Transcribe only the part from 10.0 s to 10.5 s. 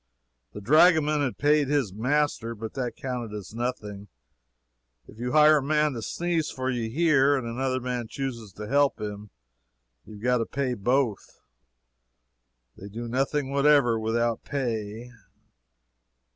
you have got to